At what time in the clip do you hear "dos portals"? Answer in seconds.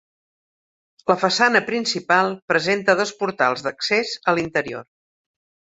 3.03-3.67